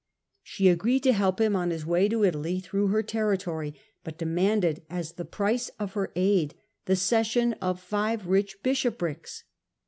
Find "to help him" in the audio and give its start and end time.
1.03-1.55